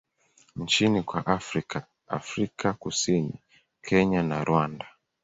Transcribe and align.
nchini 0.55 1.03
kwa 1.03 1.25
Afrika 1.27 1.85
Afrika 2.07 2.73
Kusini, 2.73 3.41
Kenya 3.81 4.23
na 4.23 4.43
Rwanda. 4.43 4.85